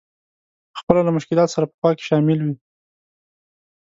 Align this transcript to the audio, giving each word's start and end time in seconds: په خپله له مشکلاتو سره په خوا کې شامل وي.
په 0.73 0.77
خپله 0.81 1.01
له 1.07 1.11
مشکلاتو 1.17 1.53
سره 1.55 1.65
په 1.71 1.75
خوا 1.79 1.91
کې 1.97 2.03
شامل 2.09 2.39
وي. 2.45 2.55